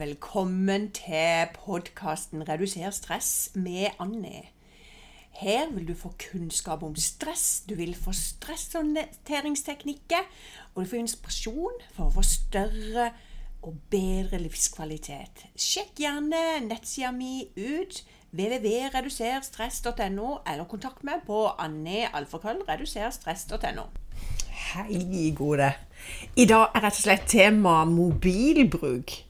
[0.00, 4.42] Velkommen til podkasten 'Reduser stress' med Anne.
[5.30, 10.18] Her vil du få kunnskap om stress, du vil få stresshåndteringsteknikker,
[10.74, 13.10] og du får inspirasjon for å få større
[13.62, 15.46] og bedre livskvalitet.
[15.56, 23.82] Sjekk gjerne nettsida mi ut www.reduserstress.no, eller kontakt meg på annealfakrøllreduserstress.no.
[24.48, 25.72] Hei, gode.
[26.36, 29.29] I dag er rett og slett tema mobilbruk.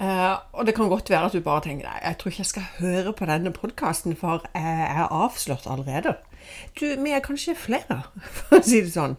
[0.00, 2.46] Uh, og det kan godt være at du bare tenker nei, jeg tror ikke jeg
[2.46, 6.14] skal høre på denne podkasten, for jeg er avslørt allerede.
[6.80, 8.00] Du, vi er kanskje flere,
[8.36, 9.18] for å si det sånn.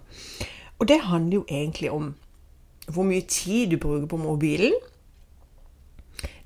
[0.81, 2.15] Og det handler jo egentlig om
[2.89, 4.73] hvor mye tid du bruker på mobilen.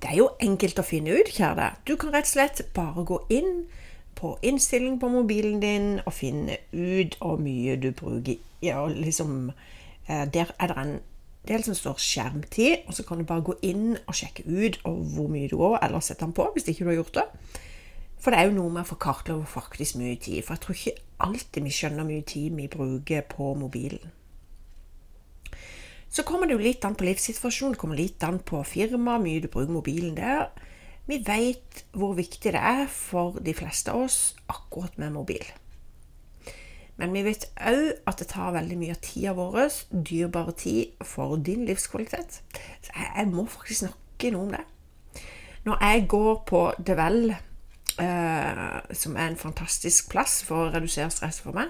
[0.02, 1.72] Det er jo enkelt å finne ut, kjære.
[1.88, 3.64] Du kan rett og slett bare gå inn
[4.18, 8.38] på innstilling på mobilen din og finne ut hvor mye du bruker.
[8.62, 9.54] Ja, liksom,
[10.10, 10.98] uh, der er det en
[11.48, 15.32] del liksom står skjermtid, og så kan du bare gå inn og sjekke ut hvor
[15.32, 17.26] mye du går, eller sette den på hvis ikke du har gjort det.
[18.22, 20.42] For det er jo noe med å få kartlagt faktisk mye tid.
[20.44, 24.14] For jeg tror ikke alltid vi skjønner hvor mye tid vi bruker på mobilen.
[26.10, 29.44] Så kommer det jo litt an på livssituasjonen, det kommer litt an på firma, mye
[29.44, 30.48] du bruker mobilen der.
[31.08, 34.20] Vi vet hvor viktig det er for de fleste av oss
[34.52, 35.44] akkurat med mobil.
[36.98, 39.60] Men vi vet òg at det tar veldig mye av tida vår,
[39.92, 42.42] dyrebare tid, for din livskvalitet.
[42.82, 44.64] Så jeg må faktisk snakke noe om det.
[45.68, 47.36] Når jeg går på Devel,
[48.00, 51.70] eh, som er en fantastisk plass for å redusere stress for meg,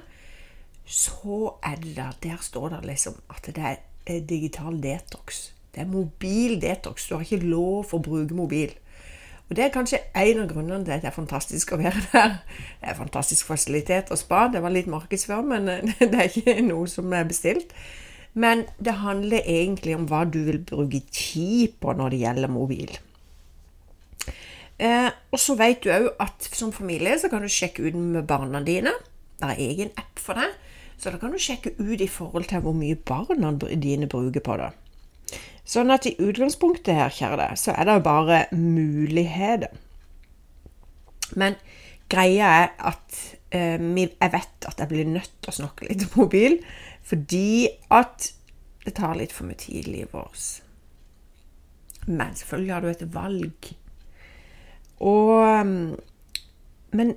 [0.88, 5.52] så er det der Der står det liksom at det er digital detox.
[5.75, 7.08] Det er mobil detox.
[7.08, 8.72] Du har ikke lov å bruke mobil.
[9.50, 12.36] Og Det er kanskje en av grunnene til at det er fantastisk å være der.
[12.81, 14.48] Det er fantastisk fasilitet og spa.
[14.52, 17.72] Det var litt markedsfør, men eh, det er ikke noe som er bestilt.
[18.38, 22.92] Men det handler egentlig om hva du vil bruke tid på når det gjelder mobil.
[24.77, 28.27] Eh, og så vet du òg at som familie så kan du sjekke ut med
[28.30, 28.94] barna dine.
[29.39, 30.52] Det er egen app for det.
[30.98, 34.60] Så da kan du sjekke ut i forhold til hvor mye barna dine bruker på
[34.60, 34.70] det.
[35.67, 39.73] Sånn at i utgangspunktet her, kjære deg, så er det bare muligheter.
[41.36, 41.58] Men
[42.08, 43.17] greia er at
[43.52, 46.61] eh, jeg vet at jeg blir nødt til å snakke litt om mobil,
[47.04, 48.30] fordi at
[48.86, 50.64] det tar litt for mye tid i livet vårt.
[52.08, 53.72] Men selvfølgelig har du et valg.
[55.04, 55.88] Og
[56.95, 57.10] Men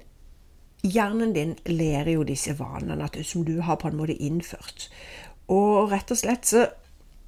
[0.83, 4.89] hjernen din lærer jo disse vanene som du har på en måte innført.
[5.47, 6.66] Og rett og slett så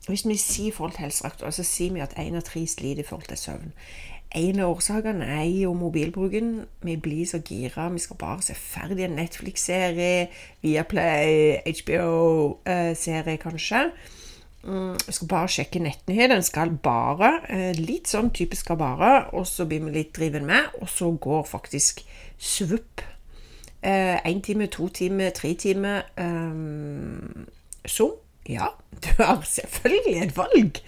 [0.08, 3.06] hvis vi sier forhold til helseaktuell, så sier vi at én av tre sliter i
[3.06, 3.74] forhold til søvn.
[4.34, 6.64] En av årsakene er jo mobilbruken.
[6.80, 7.90] Vi blir så gira.
[7.92, 10.28] Vi skal bare se ferdig en Netflix-serie,
[10.62, 13.84] Viaplay, HBO-serie kanskje.
[14.64, 16.42] Mm, vi skal bare sjekke nettnyhetene.
[16.42, 17.34] Skal bare.
[17.52, 19.12] Eh, litt sånn typisk skal bare.
[19.36, 22.00] Og så blir vi litt driven med, og så går faktisk
[22.40, 23.04] svupp.
[23.82, 26.02] Én eh, time, to time, tre time.
[26.16, 27.48] Um,
[27.84, 28.16] som
[28.48, 28.72] ja,
[29.04, 30.82] du har selvfølgelig et valg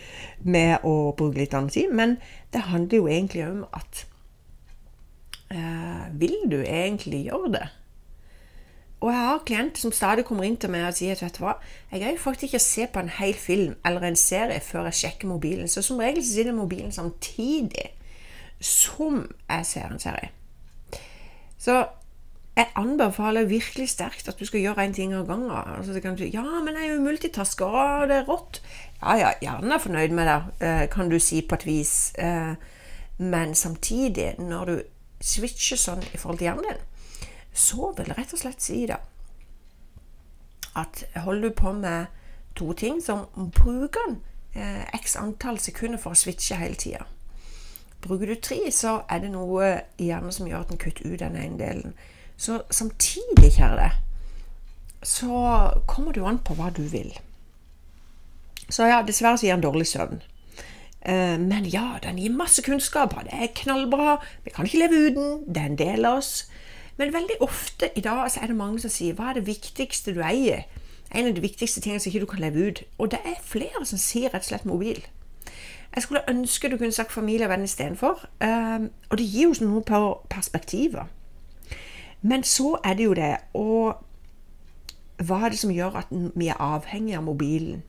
[0.44, 2.19] med å bruke litt tid, men
[2.53, 4.04] det handler jo egentlig om at
[5.50, 7.66] eh, Vil du egentlig gjøre det?
[9.04, 11.43] Og jeg har klienter som stadig kommer inn til meg og sier at vet du
[11.44, 11.59] hva,
[11.91, 15.00] jeg greier faktisk ikke å se på en hel film eller en serie før jeg
[15.03, 15.69] sjekker mobilen.
[15.69, 17.91] Så som regel så sitter mobilen samtidig
[18.64, 20.31] som jeg ser en serie.
[21.60, 21.82] Så
[22.54, 25.50] jeg anbefaler virkelig sterkt at du skal gjøre én ting av gangen.
[25.50, 28.60] Altså, kan du, ja, men jeg er jo multitasker, og det er rått.
[29.00, 30.38] Ja, ja, gjerne er fornøyd med det,
[30.69, 32.12] eh, kan du si på et vis.
[32.14, 32.54] Eh,
[33.19, 34.76] men samtidig, når du
[35.20, 39.00] switcher sånn i forhold til hjernen din, så vil jeg rett og slett si det
[40.75, 42.06] at holder du på med
[42.54, 44.16] to ting, som bruker
[44.54, 47.06] eh, x antall sekunder for å switche hele tida.
[48.03, 51.22] Bruker du tre, så er det noe i hjernen som gjør at den kutter ut
[51.22, 51.94] den ene delen.
[52.37, 53.91] Så samtidig, kjære deg,
[55.05, 57.12] så kommer det jo an på hva du vil.
[58.69, 60.23] Så ja, dessverre så gir den dårlig søvn.
[61.05, 63.14] Eh, men ja, den gir masse kunnskap.
[63.25, 64.17] Det er knallbra.
[64.44, 65.55] Vi kan ikke leve uten.
[65.55, 66.49] Det er en del av oss.
[66.97, 70.14] Men veldig ofte i dag så er det mange som sier hva er det viktigste
[70.14, 70.64] du eier?
[71.14, 72.82] En av de viktigste tingene som ikke du kan leve ut.
[72.99, 75.03] Og det er flere som sier rett og slett mobil.
[75.94, 78.25] Jeg skulle ønske du kunne sagt familie og venn istedenfor.
[78.41, 79.85] Eh, og det gir jo noen
[80.31, 81.11] perspektiver.
[82.25, 84.00] Men så er det jo det Og
[85.25, 87.85] hva er det som gjør at vi er avhengig av mobilen?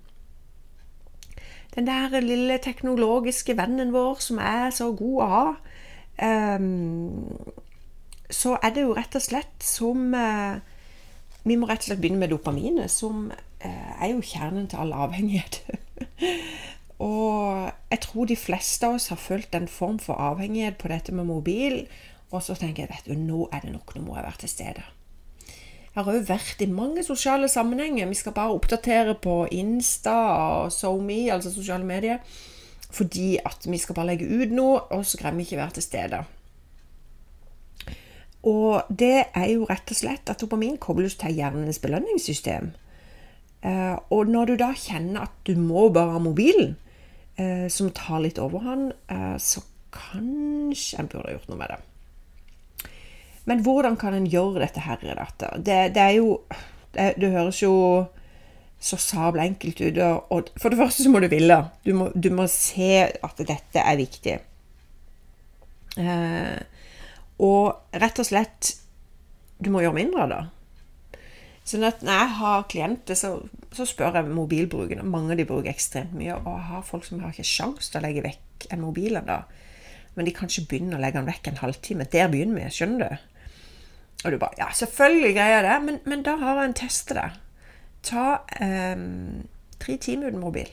[1.76, 5.48] Den der lille teknologiske vennen vår som er så god å ha.
[6.22, 7.26] Um,
[8.32, 10.62] så er det jo rett og slett som uh,
[11.44, 14.96] Vi må rett og slett begynne med dopaminet, som uh, er jo kjernen til all
[15.08, 15.64] avhengighet.
[17.06, 21.12] Og jeg tror de fleste av oss har følt en form for avhengighet på dette
[21.12, 21.84] med mobil.
[22.36, 24.52] Og så tenker jeg vet du, nå er det nok, nå må jeg være til
[24.52, 24.86] stede.
[25.96, 28.10] Jeg har òg vært i mange sosiale sammenhenger.
[28.12, 32.20] Vi skal bare oppdatere på Insta og SoMe, altså sosiale medier,
[32.92, 35.86] fordi at vi skal bare legge ut noe, og så greier vi ikke være til
[35.86, 36.20] stede.
[38.46, 42.74] Og det er jo rett og slett at dopamin kobles til hjernenes belønningssystem.
[43.66, 46.76] Eh, og når du da kjenner at du må bare ha mobilen,
[47.40, 49.64] eh, som tar litt overhånd, eh, så
[49.96, 51.80] kanskje en burde gjort noe med det.
[53.46, 55.58] Men hvordan kan en gjøre dette her, datter?
[55.62, 56.40] Det, det er jo
[56.96, 57.74] det, det, høres jo
[58.82, 60.00] så sabla enkelt ut.
[60.34, 61.60] Og for det første så må du ville.
[61.86, 64.40] Du må, du må se at dette er viktig.
[66.02, 66.58] Eh,
[67.40, 68.74] og rett og slett
[69.56, 70.40] Du må gjøre mindre av det.
[71.66, 73.30] Sånn når jeg har klienter, så,
[73.74, 75.06] så spør jeg mobilbruken.
[75.10, 76.36] Mange av de bruker ekstremt mye.
[76.36, 79.40] Og jeg har folk som har ikke sjans til å legge vekk en mobil ennå.
[80.16, 82.10] Men de kan ikke begynne å legge den vekk en halvtime.
[82.12, 82.76] Der begynner vi.
[82.76, 83.24] Skjønner du?
[84.24, 87.14] Og du bare Ja, selvfølgelig greier jeg det, men, men da har jeg en test
[87.14, 87.30] det.
[88.06, 88.26] Ta
[88.62, 89.06] eh,
[89.80, 90.72] tre timer uten mobil.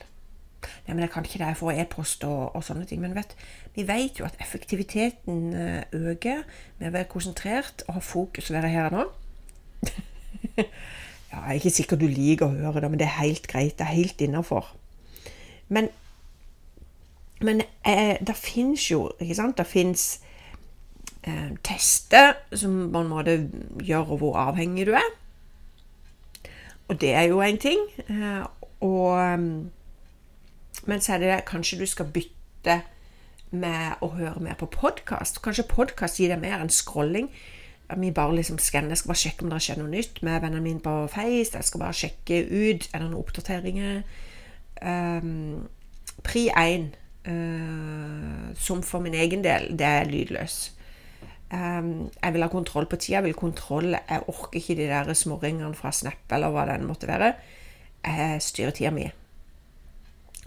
[0.62, 3.00] Nei, men jeg kan ikke det, jeg får e-post og, og, sånne ting.
[3.03, 3.35] Men vet,
[3.77, 6.44] vi vet jo at effektiviteten eh, øker
[6.79, 9.06] med å være konsentrert og ha fokus og være her nå.
[10.59, 10.67] ja,
[11.33, 13.77] jeg er ikke sikker du liker å høre det, men det er helt greit.
[13.79, 14.73] Det er helt innafor.
[15.73, 15.89] Men,
[17.43, 19.59] men eh, det fins jo ikke sant?
[19.59, 20.06] Det fins
[21.22, 23.36] eh, tester som på en måte
[23.82, 25.10] gjør hvor avhengig du er.
[26.88, 27.86] Og det er jo en ting.
[28.08, 28.42] Eh,
[28.82, 29.70] og
[30.86, 32.80] men så er det kanskje du skal bytte
[33.52, 35.42] med å høre mer på podkast.
[35.44, 37.28] Kanskje podkast gir deg mer enn scrolling.
[37.92, 38.94] Vi bare liksom skanner.
[38.94, 41.52] Jeg skal bare sjekke om det skjer noe nytt med vennene mine på Face.
[41.54, 44.02] Jeg skal bare sjekke ut er det noen oppdateringer.
[44.82, 45.69] Um,
[46.24, 46.88] pri 1,
[47.26, 50.72] uh, eh, som for min egen del, det er lydløs.
[51.52, 53.19] Um, jeg vil ha kontroll på tida.
[53.19, 53.93] Jeg vil kontroll.
[53.93, 57.34] Jeg orker ikke de der småringene fra Snap eller hva det måtte være.
[58.04, 59.10] Jeg styrer tida mi.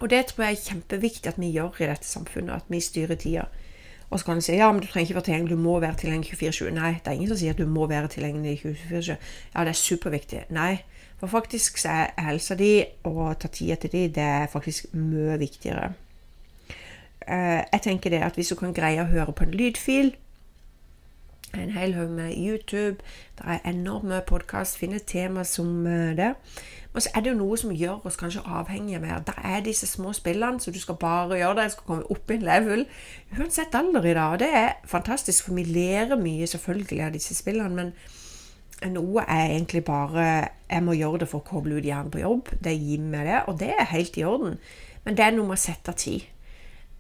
[0.02, 3.16] Og det tror jeg er kjempeviktig at vi gjør i dette samfunnet, at vi styrer
[3.16, 3.46] tida.
[4.10, 5.96] Og så kan en si ja, men du trenger ikke være tilgjengelig, du må være
[6.02, 6.70] tilgjengelig 24-7.
[6.76, 9.16] Nei, det er ingen som sier at du må være tilgjengelig 24-7.
[9.56, 10.42] Ja, det er superviktig.
[10.50, 10.74] Nei,
[11.20, 12.74] for faktisk så er helsa di
[13.04, 15.94] og ta tida til de, det er faktisk mye viktigere.
[17.28, 20.14] Eh, jeg tenker det at hvis du kan greie å høre på en lydfil
[21.64, 22.98] en hel haug med YouTube.
[23.38, 24.78] Det er enorme podkast.
[24.78, 26.34] Finne tema som eh, det.
[26.94, 29.20] Og så er det jo noe som gjør oss kanskje avhengige mer.
[29.28, 31.62] Det er disse små spillene, så du skal bare gjøre det.
[31.62, 32.86] Jeg skal komme opp i en level.
[33.40, 34.32] Uansett alder i dag.
[34.32, 37.76] Og det er fantastisk, for vi lærer mye selvfølgelig av disse spillene.
[37.76, 42.24] Men noe er egentlig bare Jeg må gjøre det for å koble ut hjernen på
[42.24, 42.50] jobb.
[42.64, 44.58] Det gir meg det, og det er helt i orden.
[45.06, 46.26] Men det er noe med å sette tid.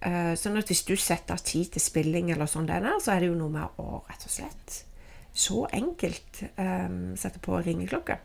[0.06, 3.24] Eh, sånn at hvis du setter tid til spilling, eller sånn det er, så er
[3.24, 4.84] det jo noe med å rett og slett
[5.36, 8.16] så enkelt um, sette på ringeklokke.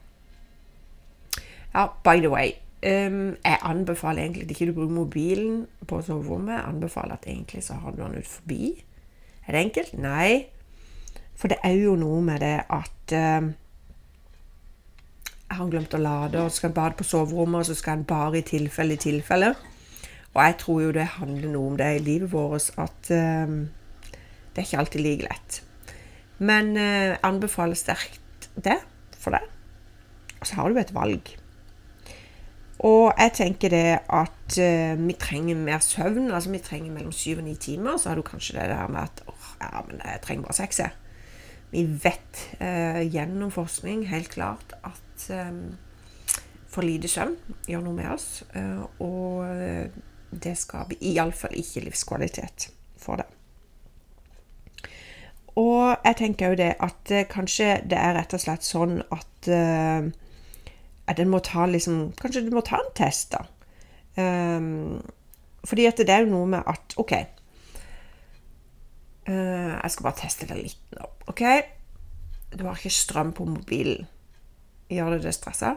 [1.73, 2.53] Ja, by the way.
[2.87, 5.57] Um, jeg anbefaler egentlig at ikke du bruker mobilen
[5.91, 6.55] på soverommet.
[6.55, 8.85] Jeg anbefaler at egentlig så har du den ut forbi.
[9.47, 9.99] Er det enkelt?
[9.99, 10.47] Nei.
[11.35, 13.51] For det er jo noe med det at um,
[15.51, 17.99] jeg har glemt å lade, og så skal en bade på soverommet, og så skal
[17.99, 19.55] en bare i tilfelle i tilfelle.
[20.35, 23.57] Og jeg tror jo det handler noe om det i livet vårt at eh,
[24.55, 25.61] det er ikke alltid like lett.
[26.39, 28.79] Men eh, anbefaler sterkt det
[29.19, 29.47] for deg.
[30.41, 31.35] Og så har du et valg.
[32.81, 36.31] Og jeg tenker det at eh, vi trenger mer søvn.
[36.31, 37.97] Altså vi trenger mellom syv og ni timer.
[37.97, 40.81] Så har du kanskje det der med at åh, ja, men jeg trenger bare seks.
[41.71, 45.77] Vi vet eh, gjennom forskning helt klart at um,
[46.67, 47.37] for lite søvn
[47.69, 48.43] gjør noe med oss.
[48.57, 49.45] Uh, og
[50.31, 52.71] det skaper iallfall ikke livskvalitet
[53.01, 53.37] for deg.
[55.59, 59.49] Og jeg tenker jo det at uh, kanskje det er rett og slett sånn at,
[59.51, 60.07] uh,
[61.17, 63.43] den må ta liksom Kanskje du må ta en test, da.
[64.15, 65.01] Um,
[65.67, 67.27] fordi at det er jo noe med at OK uh,
[69.31, 71.11] Jeg skal bare teste det litt nå.
[71.31, 71.43] OK?
[72.55, 74.09] Du har ikke strøm på mobilen.
[74.91, 75.77] Gjør det deg stressa?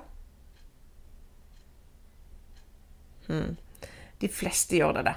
[3.28, 3.54] Hmm.
[4.24, 5.12] De fleste gjør det.
[5.12, 5.16] det.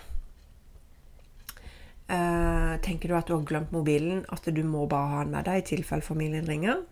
[2.06, 5.46] Uh, tenker du at du har glemt mobilen, at du må bare ha den med
[5.46, 6.84] deg i tilfelle familien ringer?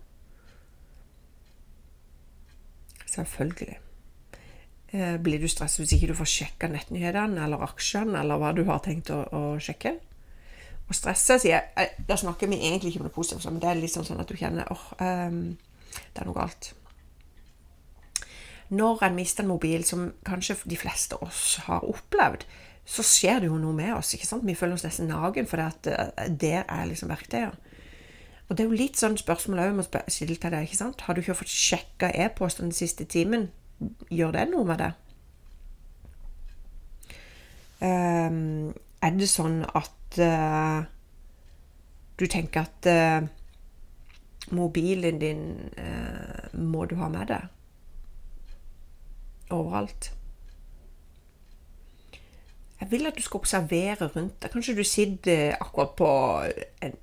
[3.11, 3.77] Selvfølgelig.
[4.95, 8.65] Uh, blir du stresset hvis ikke du får sjekka nettnyhetene eller aksjene eller hva du
[8.67, 9.97] har tenkt å, å sjekke?
[10.85, 13.71] Og stresse, sier jeg eh, Da snakker vi egentlig ikke om det positive, men det
[13.71, 15.55] er litt sånn at du kjenner åh, oh, um,
[15.95, 16.73] det er noe galt.
[18.75, 22.45] Når en mister en mobil, som kanskje de fleste av oss har opplevd,
[22.85, 24.13] så skjer det jo noe med oss.
[24.13, 24.45] ikke sant?
[24.45, 27.57] Vi føler oss nesten nagen, for det, at der er liksom verktøyet.
[28.45, 30.67] Og det er jo litt sånn spørsmål òg må stille til deg.
[30.67, 31.01] ikke sant?
[31.01, 33.49] Har du ikke fått sjekka e-posten den siste timen?
[34.13, 34.91] Gjør det noe med det?
[37.81, 38.69] Um,
[39.03, 40.85] er det sånn at uh,
[42.15, 43.25] du tenker at uh,
[44.55, 45.43] mobilen din
[45.75, 47.49] uh, må du ha med deg
[49.53, 50.11] overalt?
[52.79, 54.51] Jeg vil at du skal observere rundt deg.
[54.51, 56.09] Kanskje du sitter akkurat på
[56.83, 56.97] en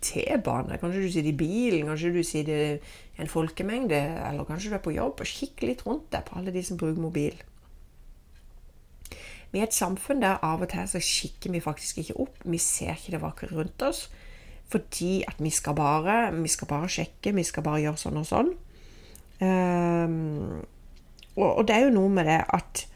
[0.00, 0.78] T-bane.
[0.80, 3.98] Kanskje du sitter i bilen, kanskje du sitter i en folkemengde,
[4.28, 5.20] eller kanskje du er på jobb.
[5.20, 7.42] og Kikk litt rundt deg på alle de som bruker mobil.
[9.52, 12.38] Vi er et samfunn der av og til så kikker vi faktisk ikke opp.
[12.44, 14.06] Vi ser ikke det vakre rundt oss.
[14.72, 18.28] Fordi at vi skal bare vi skal bare sjekke, vi skal bare gjøre sånn og
[18.30, 18.54] sånn.
[19.42, 20.62] Um,
[21.36, 22.88] og, og, det er jo noe med det at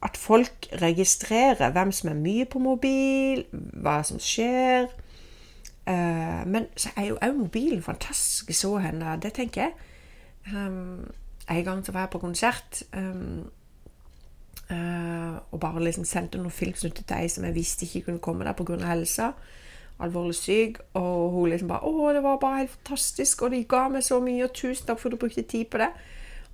[0.00, 4.88] at folk registrerer hvem som er mye på mobil, hva som skjer.
[5.84, 8.48] Uh, men så er jo òg mobilen fantastisk.
[8.56, 9.74] Så henne, det tenker jeg.
[10.56, 11.04] Um,
[11.50, 12.82] en gang så var jeg på konsert.
[12.96, 13.50] Um,
[14.70, 18.44] Uh, og bare liksom sendte noen filmsnutter til ei som jeg visste ikke kunne komme
[18.46, 18.76] der pga.
[18.86, 19.32] helsa.
[20.00, 20.78] Alvorlig syk.
[20.94, 24.20] Og hun liksom bare 'Å, det var bare helt fantastisk, og de ga meg så
[24.20, 25.92] mye, og tusen takk for at du brukte tid på det'.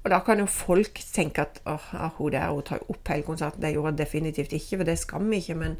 [0.05, 3.63] Og da kan jo folk tenke at åh, hun der hun tar opp hele konserten.
[3.63, 5.55] Det gjorde jeg definitivt ikke, for det skammer ikke.
[5.55, 5.77] Men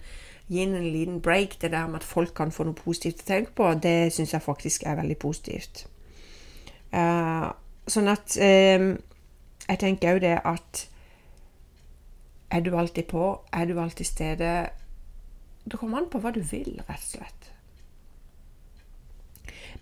[0.49, 1.61] gi en liten break.
[1.61, 4.43] Det der med at folk kan få noe positivt å tenke på, det syns jeg
[4.43, 5.87] faktisk er veldig positivt.
[6.95, 7.53] Uh,
[7.87, 8.97] sånn at uh,
[9.69, 10.89] Jeg tenker òg det at
[12.51, 13.41] er du alltid på?
[13.53, 14.69] Er du alltid stede?
[15.71, 17.51] Det kommer an på hva du vil, rett og slett.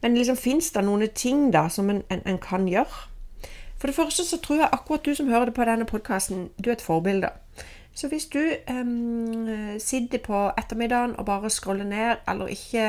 [0.03, 3.09] Men liksom, fins det noen ting da som en, en, en, kan gjøre?
[3.79, 6.71] For det første så tror jeg akkurat du som hører det på denne podkasten, du
[6.71, 7.31] er et forbilde.
[7.95, 9.49] Så hvis du um,
[9.79, 12.87] sitter på ettermiddagen og bare scroller ned, eller ikke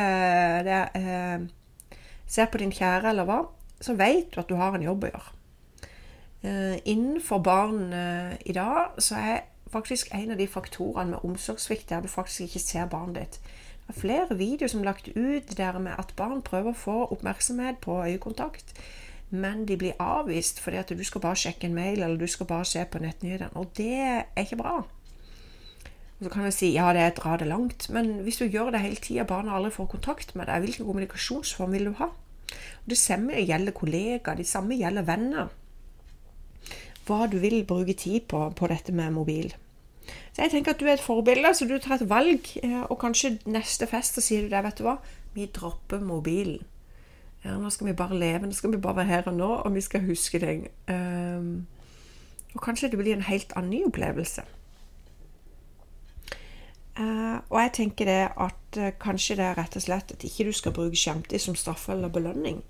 [0.66, 3.42] det, uh, ser på din kjære eller hva,
[3.82, 5.36] så vet du at du har en jobb å gjøre.
[6.46, 11.90] Uh, innenfor barn uh, i dag så er faktisk en av de faktorene med omsorgssvikt
[11.90, 13.40] der du faktisk ikke ser barnet ditt.
[13.86, 16.96] Det er flere videoer som er lagt ut der med at barn prøver å få
[17.14, 18.74] oppmerksomhet på øyekontakt,
[19.30, 22.50] men de blir avvist fordi at du skal bare sjekke en mail eller du skal
[22.50, 23.54] bare se på nettnyhetene.
[23.54, 24.80] Og det er ikke bra.
[26.22, 28.82] Så kan jeg si ja, det er dra det langt, men hvis du gjør det
[28.82, 32.08] hele tida, barna aldri får kontakt med deg, hvilken kommunikasjonsform vil du ha?
[32.08, 35.52] Og det samme gjelder kollegaer, det samme gjelder venner.
[37.06, 39.54] Hva du vil bruke tid på på dette med mobil.
[40.36, 43.00] Så jeg tenker at du er et forbilde, så du tar et valg, eh, og
[43.02, 44.98] kanskje neste fest så sier du det, vet du hva,
[45.36, 46.64] vi dropper mobilen.
[47.46, 49.74] Ja, nå skal vi bare leve, nå skal vi bare være her og nå, og
[49.76, 50.66] vi skal huske ting.
[50.90, 51.68] Um,
[52.56, 54.42] og kanskje det blir en helt annen opplevelse.
[56.96, 60.46] Uh, og jeg tenker det at uh, kanskje det er rett og slett at ikke
[60.48, 62.62] du skal bruke skjemtid som straff eller belønning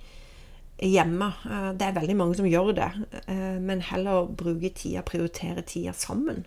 [0.82, 1.30] hjemme.
[1.46, 2.89] Uh, det er veldig mange som gjør det,
[3.62, 6.44] men heller bruke tida, prioritere tida sammen.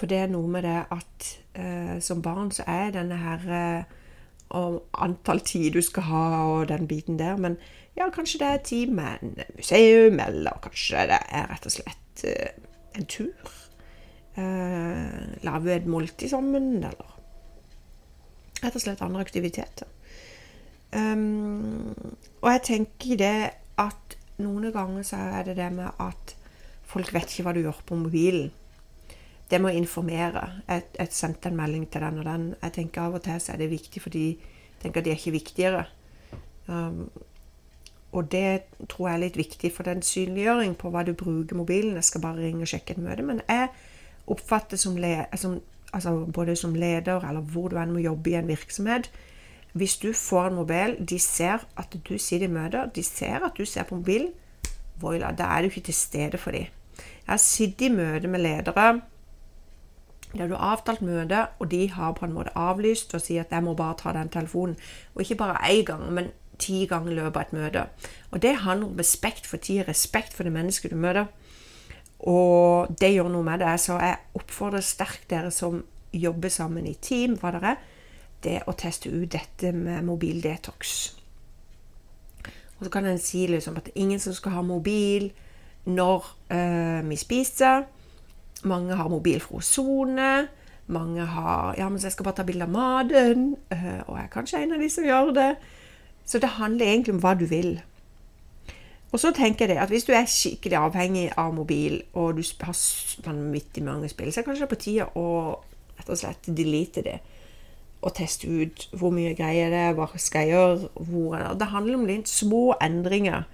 [0.00, 1.26] For det er noe med det at
[1.60, 3.96] eh, som barn så er denne her eh,
[4.56, 7.36] og antall tid du skal ha, og den biten der.
[7.36, 7.58] Men
[7.98, 12.24] ja, kanskje det er tid med en museum, eller kanskje det er rett og slett
[12.24, 12.54] eh,
[12.96, 13.52] en tur.
[14.40, 17.16] Eh, lage et måltid sammen, eller
[18.62, 19.92] rett og slett andre aktiviteter.
[20.90, 21.92] Um,
[22.40, 26.34] og jeg tenker det at noen ganger så er det det med at
[26.90, 28.48] folk vet ikke hva du gjør på mobilen
[29.50, 30.44] det må informere.
[30.68, 32.54] Jeg, jeg sendte en melding til den og den.
[32.62, 35.34] Jeg tenker Av og til så er det viktig fordi jeg tenker de er ikke
[35.34, 35.84] viktigere.
[36.66, 37.10] Um,
[38.12, 41.98] og det tror jeg er litt viktig for den synliggjøring på hva du bruker mobilen.
[41.98, 43.26] Jeg skal bare ringe og sjekke et møte.
[43.26, 43.68] Men jeg
[44.30, 44.96] oppfatter som,
[45.34, 45.60] som
[45.92, 49.10] altså både som leder eller hvor du enn må jobbe i en virksomhet
[49.72, 53.54] Hvis du får en mobil, de ser at du sitter i møter, de ser at
[53.54, 54.32] du ser på mobilen,
[54.98, 56.66] voila, da er du ikke til stede for dem.
[56.98, 59.00] Jeg har sittet i møte med ledere
[60.32, 63.50] der du har avtalt møte, og de har på en måte avlyst og sier at
[63.50, 64.76] 'jeg må bare ta den telefonen'.
[65.14, 67.86] Og ikke bare én gang, men ti ganger i løpet av et møte.
[68.30, 71.26] Og det handler om respekt for tid, respekt for det mennesket du møter.
[72.18, 73.80] Og det gjør noe med det.
[73.80, 77.76] Så jeg oppfordrer sterkt dere som jobber sammen i team, hva dere er,
[78.44, 81.16] det å teste ut dette med mobildetox.
[82.78, 85.30] Og så kan en si liksom at ingen som skal ha mobil
[85.84, 87.84] når øh, vi spiser.
[88.64, 90.48] Mange har mobilfro sone.
[90.86, 93.56] Mange har Ja, men jeg skal bare ta bilde av maten.
[93.70, 95.56] Eh, og jeg er kanskje en av de som gjør det.
[96.24, 97.80] Så det handler egentlig om hva du vil.
[99.12, 102.42] Og så tenker jeg det at hvis du er skikkelig avhengig av mobil, og du
[102.62, 102.76] har
[103.26, 105.26] vanvittig mange spill, så er det kanskje på tide å
[105.98, 107.18] rett og slett delete det.
[108.00, 111.58] Og teste ut hvor mye greier det er, hva skal jeg gjøre, hvor er det
[111.60, 113.44] Det handler om litt små endringer.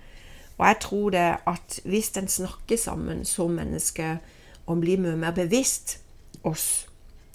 [0.58, 4.18] Og jeg tror det at hvis en snakker sammen som menneske
[4.66, 5.98] og blir mye mer bevisst
[6.46, 6.86] oss,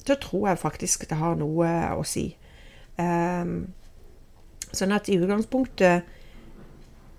[0.06, 2.32] så tror jeg faktisk det har noe å si.
[2.98, 3.72] Um,
[4.72, 6.08] sånn at i utgangspunktet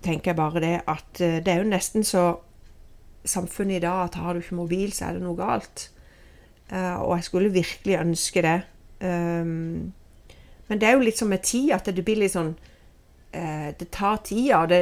[0.03, 2.25] tenker jeg bare det at eh, det er jo nesten så
[3.23, 5.87] samfunnet i dag at har du ikke mobil, så er det noe galt.
[6.71, 8.59] Uh, og jeg skulle virkelig ønske det.
[8.99, 9.93] Um,
[10.67, 13.89] men det er jo litt som med tid, at det blir litt sånn uh, Det
[13.93, 14.81] tar tida, og det,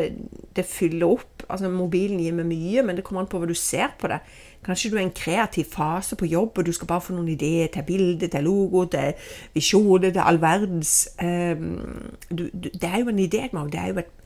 [0.55, 1.30] det, fyller opp.
[1.51, 4.21] Altså Mobilen gir meg mye, men det kommer an på hva du ser på det.
[4.65, 7.31] Kanskje du er i en kreativ fase på jobb, og du skal bare få noen
[7.33, 9.13] ideer til bilde, til logo, til
[9.55, 13.97] visjoner, til all verdens um, du, du, Det er jo en idé, Det er jo
[13.99, 14.17] et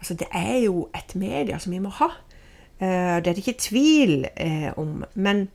[0.00, 2.06] Altså, det er jo et media som vi må ha.
[2.80, 2.86] Uh,
[3.18, 5.04] det er det ikke tvil uh, om.
[5.14, 5.48] Men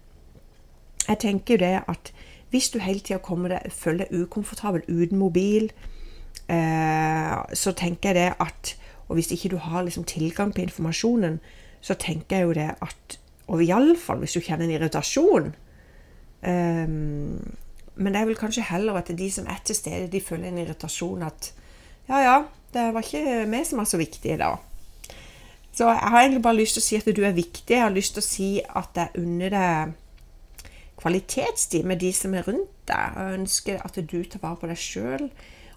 [1.08, 2.14] jeg tenker jo det at
[2.50, 3.18] hvis du hele tida
[3.70, 5.72] føler deg ukomfortabel uten mobil,
[6.50, 8.76] uh, så tenker jeg det at
[9.14, 11.38] Og hvis ikke du har liksom tilgang på informasjonen,
[11.86, 15.50] så tenker jeg jo det at Og iallfall hvis du kjenner en irritasjon
[16.42, 17.42] um,
[17.94, 20.58] Men det er vel kanskje heller at de som er til stede, de føler en
[20.58, 21.52] irritasjon at
[22.10, 22.38] ja, ja,
[22.74, 24.56] det var ikke vi som var så viktige da.
[25.72, 27.76] Så jeg har egentlig bare lyst til å si at du er viktig.
[27.76, 29.94] Jeg har lyst til å si at jeg unner deg
[31.00, 33.18] kvalitetstid med de som er rundt deg.
[33.20, 35.30] Jeg ønsker at du tar vare på deg sjøl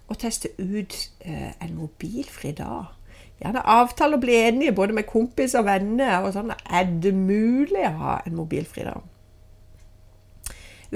[0.06, 2.92] og tester ut eh, en mobilfri dag.
[3.40, 6.24] Gjerne avtale å bli enige både med kompiser og venner.
[6.24, 6.54] og sånn.
[6.70, 9.02] Er det mulig å ha en mobilfri dag?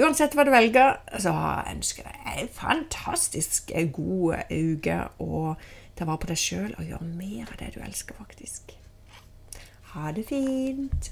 [0.01, 1.35] Uansett hva du velger, så
[1.69, 4.99] ønsker jeg deg en fantastisk god uke.
[5.19, 5.57] og
[5.99, 8.71] Ta vare på deg sjøl og gjør mer av det du elsker, faktisk.
[9.93, 11.11] Ha det fint.